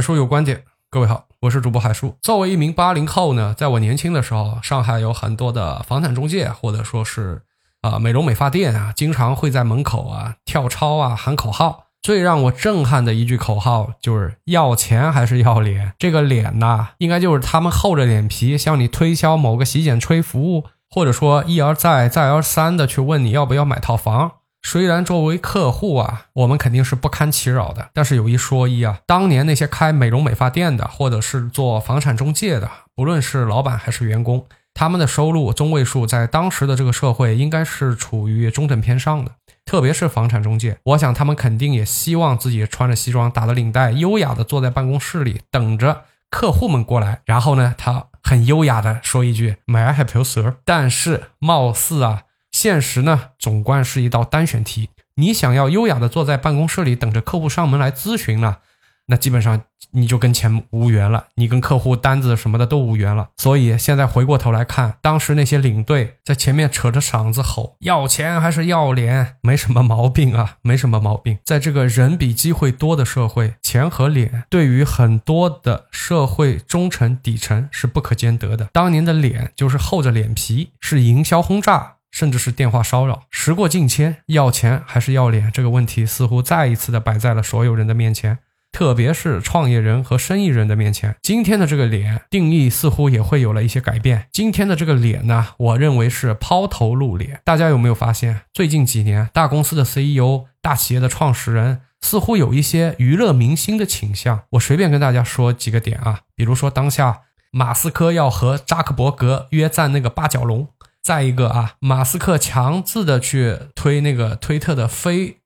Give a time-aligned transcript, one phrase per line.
[0.00, 2.16] 海叔有观点，各位好，我是主播海叔。
[2.22, 7.42] 作为一名八零后呢，在我年轻的时候，上海有很多的房产中介，或者说是
[7.82, 11.84] 啊美容美发店啊，经常会在门口啊跳操啊喊口号。
[12.00, 15.92] 最让我震撼的一句口号就是要钱还是要脸？
[15.98, 24.32] 这个脸呐，应该就是他们厚着脸皮向你推销某个洗剪吹服务，或者说一而再再而三的去问你要不要买套房。
[24.62, 39.32] 虽然作为客户啊，我们肯定是不堪其扰的，但是有一说一啊，当年那些开美容美发店的，或者是做房产中介的，不论是老板还是员工，他们的收入中位数在当时的这个社会应该是处于中等偏上的。
[39.64, 47.20] 特别是房产中介，我想他们肯定也希望自己穿着西装、打着领带，优雅的坐在办公室里，等着客户们过来。
[47.24, 54.90] 然后呢，他很优雅的说一句 “May I help you, sir？” 但是，貌似啊，现实呢，总观是一道单选题。
[55.14, 58.58] 你想要优雅的坐在办公室里，等着客户上门来咨询呢？
[59.06, 63.30] 那基本上你就跟钱无缘了，你跟客户单子什么的都无缘了。
[63.38, 71.38] 所以现在回过头来看，当时那些领队在前面扯着嗓子吼要钱还是要脸，没什么毛病啊，没什么毛病。
[71.44, 78.68] 在这个人比机会多的社会，钱和脸对于很多的社会中层底层是不可兼得的。
[78.72, 83.22] 当年的脸就是厚着脸皮，是营销轰炸，甚至是电话骚扰。
[83.30, 88.38] 时过境迁，要钱还是要脸这个问题似乎再一次的摆在了所有人的面前。
[88.72, 94.28] 特别是创业人和生意人的面前，今天的这个脸定义似乎也会有了一些改变。
[94.30, 97.40] 今天的这个脸呢，我认为是抛头露脸。
[97.44, 104.42] 大家有没有发现，最近几年大公司的 CEO、大企业的创始人似乎有一些娱乐明星的倾向？
[104.50, 110.68] 我随便跟大家说几个点啊，比如说当下马斯克要和扎克伯格约战那个八角笼，
[111.02, 115.36] 再一个啊，马斯克强制的去推那个推特的非。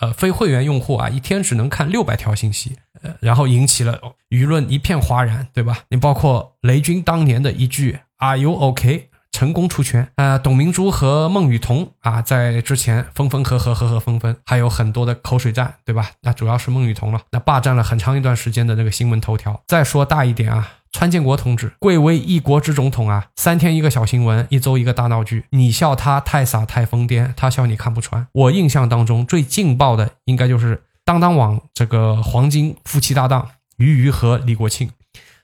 [0.00, 4.00] 呃，非会员用户啊，一天只能看六百条信息，呃，然后引起了
[4.30, 5.80] 舆论一片哗然，对吧？
[5.90, 16.10] 你包括雷军当年的一句 “Are you OK？” 成功出圈，呃，董明珠和孟羽童啊，在之前分分合合，合合分分，还有很多的口水战，对吧？
[16.22, 19.62] 那主要是孟羽童了，那霸占了很长一段时间的那个新闻头条。
[19.66, 20.68] 再说大一点啊。
[20.92, 25.44] 川建国同志，贵为一国之总统啊，三天一个小新闻，一周一个大闹剧。
[25.50, 28.26] 你笑他太傻太疯癫，他笑你看不穿。
[28.32, 33.46] 我印象当中最劲爆的，应该就是当当网这个黄金夫妻搭档
[33.76, 34.90] 俞渝和李国庆，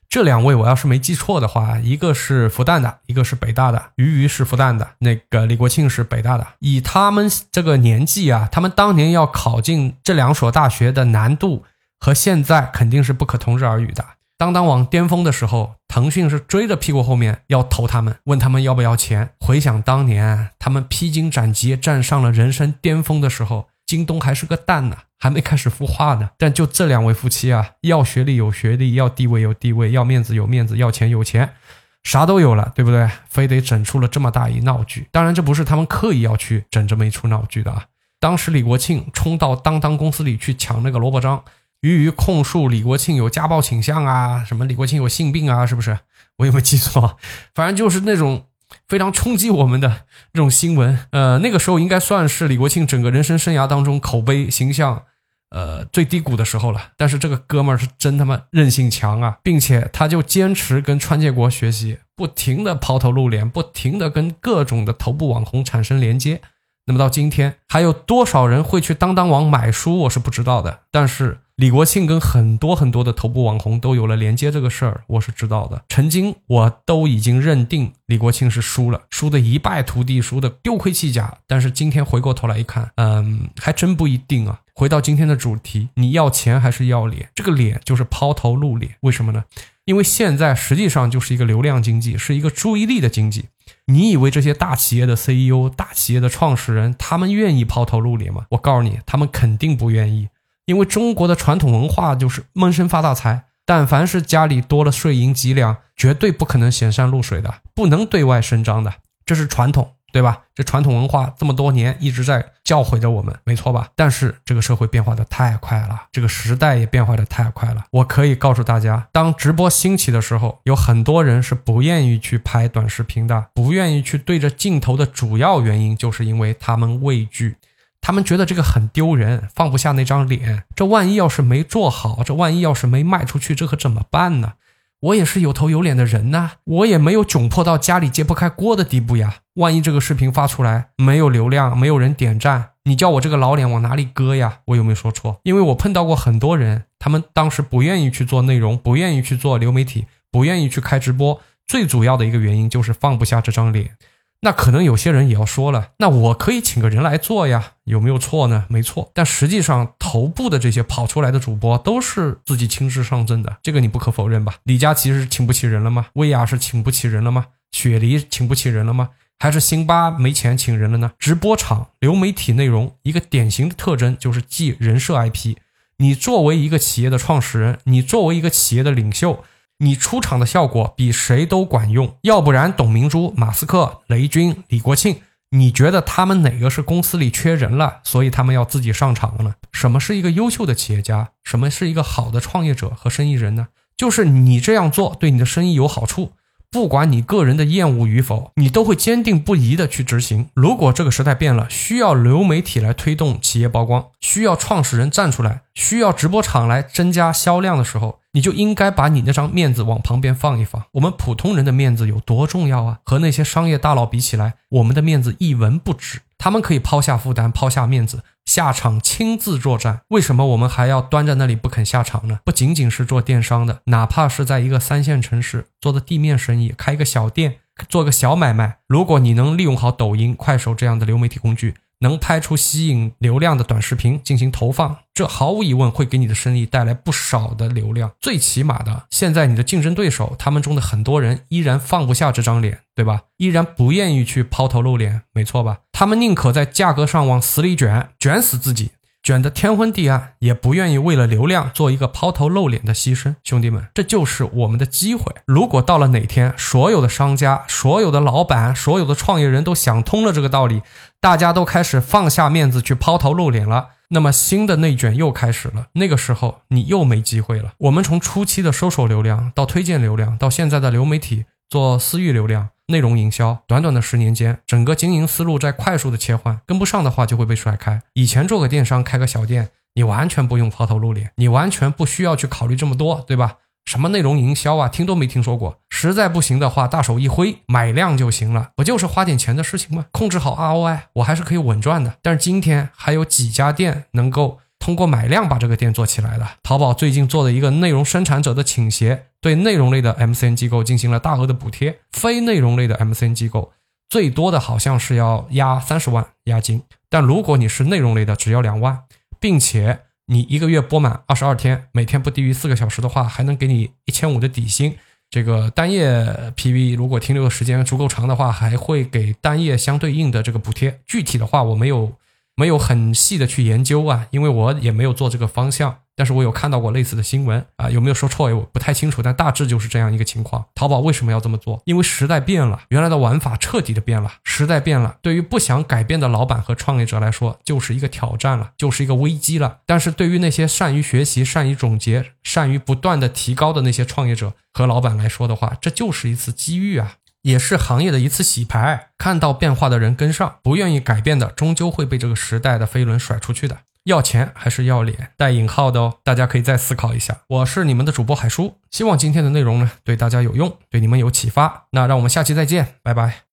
[0.08, 3.90] 这两位我要是没记错的话，一个是复旦的，一个是北大的。
[3.96, 6.46] 俞渝是复旦的，那个李国庆是北大的。
[6.60, 11.64] 以他们这个年纪啊，他们当年要考进这两所大学的难度
[11.98, 14.04] 和现在肯定是不可同日而语的。
[14.38, 19.30] 当当网巅峰的时候，腾讯是追着屁股后面要投他们，问他们要不要钱。
[19.40, 26.30] 回想当年他们披荆斩棘站上了人生巅峰的时候，京东还是个蛋呢，还没开始孵化呢。
[26.36, 31.54] 但就这两位夫妻啊，要学历有学历，要地位有地位，要面子有面子，要钱有钱，
[32.02, 33.08] 啥都有了，对不对？
[33.28, 35.08] 非得整出了这么大一闹剧。
[35.10, 37.86] 当然，这不是他们刻意要去整这么一出闹剧的啊。
[38.18, 41.42] 当时李国庆冲到当当公司里去抢那个萝卜章。
[41.82, 45.96] 于于控诉李国庆有家暴倾向啊，什么李国庆有性病啊，是不是？
[46.38, 47.16] 我有没有记错？
[47.54, 48.46] 反正就是那种
[48.88, 50.98] 非常冲击我们的这种新闻。
[51.10, 55.04] 呃，那个时候应该算是李国庆整个人生生涯当中口碑形象
[55.50, 56.92] 呃最低谷的时候了。
[56.96, 66.40] 但是这个哥们儿是真他妈韧性强啊，并且他就坚持跟川建国学习，不停的抛头露脸，不停的跟各种的头部网红产生连接。
[66.88, 69.98] 那么到今天，还有多少人会去当当网买书？
[70.02, 70.82] 我是不知道的。
[70.92, 75.82] 但是李国庆跟很多很多的头部网红都有了连接，这个事儿我是知道的。
[75.88, 81.38] 曾经我都已经认定李国庆是输了，输的一败涂地，输的丢盔弃甲。
[81.46, 84.60] 但是今天回过头来一看，嗯，还真不一定啊。
[84.74, 87.30] 回到今天的主题，你要钱还是要脸？
[87.34, 89.44] 这个脸就是抛头露脸，为什么呢？
[89.86, 93.46] 因为现在实际上就是一个流量经济，是一个注意力的经济。
[93.86, 98.44] 你以为这些大企业的 CEO、大企业的创始人，他们愿意抛头露脸吗？
[98.50, 100.28] 我告诉你，他们肯定不愿意。
[100.66, 108.92] 因为中国的传统文化就是闷声发大财，但凡是家里多了税银几两，绝对不可能显山露水的，不能对外声张的，
[109.24, 109.92] 这是传统。
[110.12, 110.44] 对吧？
[110.54, 113.88] 这传统文化这么多年一直在教诲着我们，没错吧？
[113.94, 117.84] 但是这个社会变化的太快了，这个时代也变化的太快了。
[117.90, 127.56] 我可以告诉大家，当直播兴起的时候，有很多人是不愿意去拍短视频的，不愿意去对着镜头的主要原因，就是因为他们畏惧，
[128.06, 130.62] 他们觉得这个很丢人，放不下那张脸。
[130.76, 134.52] 这万一要是没做好，这万一要是没卖出去，这可怎么办呢？
[135.00, 139.38] 我也是有头有脸的人呐，我也没有窘迫到家里揭不开锅的地步呀。
[139.54, 144.60] 万一这个视频发出来没有流量，没有人点赞，你叫我这个老脸往哪里搁呀？
[144.66, 145.40] 我有没有说错？
[145.42, 153.96] 因为我碰到过很多人，他们当时不愿意去做内容，不愿意去做流媒体，不愿意去开直播，最主要的一个原因就是放不下这张脸。
[154.42, 158.66] 那可能有些人也要说了，那我可以请个人来做呀，有没有错呢？
[158.68, 164.56] 没错，但实际上头部的这些跑出来的主播都是自己亲自上阵的，这个你不可否认吧？
[164.64, 166.06] 李佳琦是请不起人了吗？
[166.12, 167.46] 薇娅是请不起人了吗？
[167.72, 169.10] 雪梨请不起人了吗？
[169.38, 171.12] 还是辛巴没钱请人了呢？
[171.18, 175.56] 直播场流媒体内容一个典型的特征就是记人设 IP，
[175.96, 179.42] 你作为一个企业的创始人，你作为一个企业的领袖。
[179.78, 185.20] 你出场的效果比谁都管用，要不然董明珠、马斯克、雷军、李国庆，
[185.50, 189.54] 你觉得他们哪个是公司里缺人了，所以他们要自己上场了呢？
[189.72, 191.30] 什么是一个优秀的企业家？
[191.44, 193.68] 什么是一个好的创业者和生意人呢？
[193.96, 196.32] 就是你这样做对你的生意有好处。
[196.70, 200.48] 不管你个人的厌恶与否，你都会坚定不移的去执行。
[200.54, 210.82] 如果这个时代变了，需要流媒体来推动企业曝光，需要创始人站出来，需要直播场来增加销量的时候，你就应该把你那张面子往旁边放一放。
[210.92, 212.98] 我们普通人的面子有多重要啊？
[213.04, 216.20] 和那些商业大佬比起来，我们的面子一文不值。
[216.38, 218.22] 他们可以抛下负担，抛下面子。
[218.46, 222.38] 下场亲自作战，为什么我们还要端在那里不肯下场呢？
[222.44, 227.56] 不仅仅是做电商的，哪怕是在一个三线城市做的地面生意，开一个小店，
[227.88, 231.74] 做个小买卖，如果你能利用好抖音、快手这样的流媒体工具。
[232.00, 238.12] 能拍出吸引流量的短视频进行投放，这毫无疑问会给你的生意带来不少的流量。
[238.20, 243.22] 最起码的，现在你的竞争对手他们中的很多人依然放不下这张脸，对吧？
[243.38, 245.78] 依然不愿意去抛头露脸，没错吧？
[245.92, 248.90] 他们宁可在价格上往死里卷，卷死自己。
[249.26, 253.34] 卷得天昏地暗，也不愿意为了流量做一个抛头露脸的牺牲。
[253.42, 255.34] 兄弟们，这就是我们的机会。
[255.46, 260.82] 如果到了哪天，所有的商家、所有的老板、所有的创业人都想通了这个道理，
[261.20, 265.86] 大家都开始放下面子去抛头露脸了，那么新的内卷又开始了。
[265.94, 267.72] 那个时候，你又没机会了。
[267.78, 272.68] 我们从初期的搜索流量到推荐流量，到现在的流媒体做私域流量。
[272.88, 278.00] 内容营销，短短的十年间，整个经营思路在快速的切换，跟不上的话就会被甩开。
[278.12, 283.56] 以前做个电商，开个小店，你完全不用抛头露脸，你完全不需要去考虑这么多，对吧？
[283.86, 285.80] 什么内容营销啊，听都没听说过。
[285.90, 290.06] 实在不行的话，大手一挥，买量就行了，不就是花点钱的事情吗？
[290.12, 292.14] 控制好 ROI，我还是可以稳赚的。
[292.22, 294.60] 但是今天还有几家店能够。
[294.86, 296.58] 通过买量把这个店做起来了。
[296.62, 303.72] 淘宝最近做的一个内容生产者的倾斜，对内容类的 MCN 机构进行了大额的补贴，非内容类的 MCN 机构
[304.08, 309.00] 最多的好像是要压三十万押金，但如果你是内容类的，只要两万，
[309.40, 314.96] 并且你一个月播满二十二天，每天不低于四个小时的话，还能给你一千五的底薪。
[315.28, 321.00] 这个单页 PV 如果停留的时间足够长的话，还会给单页相对应的这个补贴。
[321.04, 322.12] 具体的话我没有。
[322.56, 330.64] 没有很细的去研究啊，因为我也没有做这个方向，但是我有看到过类似的新闻啊，有没有说错我不太清楚，但大致就是这样一个情况。
[330.74, 331.82] 淘宝为什么要这么做？
[331.84, 339.80] 因为时代变了，原来的玩法彻底的变了，时代变了，对于不想改变的老板和创业者来说，就是一个挑战了，就是一个危机了。
[339.84, 347.16] 但是对于那些善于学习、善于总结、善于不断的提高的那些创业者和老板来说的话，这就是一次机遇啊。
[347.46, 353.78] 也是行业的一次洗牌，看到变化的人跟上，不愿意改变的，终究会被这个时代的飞轮甩出去的。
[354.02, 355.30] 要钱还是要脸？
[355.36, 357.38] 带引号的哦，大家可以再思考一下。
[357.46, 361.84] 我是你们的主播海叔，希望今天的内容呢对大家有用，对你们有启发。
[361.92, 363.42] 那让我们下期再见，拜拜。